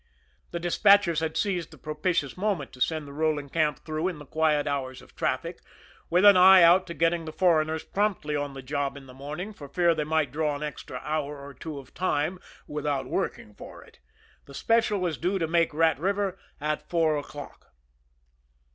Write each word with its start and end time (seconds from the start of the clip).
The 0.49 0.59
despatchers 0.59 1.19
had 1.19 1.37
seized 1.37 1.69
the 1.69 1.77
propitious 1.77 2.35
moment 2.35 2.73
to 2.73 2.81
send 2.81 3.07
the 3.07 3.13
rolling 3.13 3.49
camp 3.49 3.85
through 3.85 4.07
in 4.07 4.17
the 4.17 4.25
quiet 4.25 4.65
hours 4.65 4.99
of 5.03 5.15
traffic, 5.15 5.59
with 6.09 6.25
an 6.25 6.35
eye 6.35 6.63
out 6.63 6.87
to 6.87 6.95
getting 6.95 7.25
the 7.25 7.31
foreigners 7.31 7.83
promptly 7.83 8.35
on 8.35 8.55
the 8.55 8.63
job 8.63 8.97
in 8.97 9.05
the 9.05 9.13
morning 9.13 9.53
for 9.53 9.69
fear 9.69 9.93
they 9.93 10.03
might 10.03 10.31
draw 10.31 10.55
an 10.55 10.63
extra 10.63 10.99
hour 11.03 11.39
or 11.39 11.53
two 11.53 11.77
of 11.77 11.93
time 11.93 12.39
without 12.65 13.05
working 13.05 13.53
for 13.53 13.83
it! 13.83 13.99
The 14.45 14.55
Special 14.55 14.99
was 14.99 15.19
due 15.19 15.37
to 15.37 15.47
make 15.47 15.71
Rat 15.71 15.99
River 15.99 16.35
at 16.59 16.89
four 16.89 17.15
o'clock. 17.15 17.67